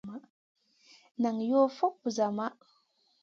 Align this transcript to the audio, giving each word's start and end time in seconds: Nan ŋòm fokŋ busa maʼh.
Nan 1.21 1.37
ŋòm 1.49 1.67
fokŋ 1.77 1.93
busa 2.01 2.27
maʼh. 2.37 2.55